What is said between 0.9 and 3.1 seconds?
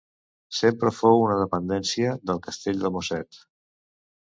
fou una dependència del Castell de